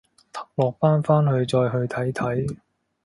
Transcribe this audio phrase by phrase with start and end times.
[0.55, 1.55] 落班翻去再去
[1.85, 2.57] 睇睇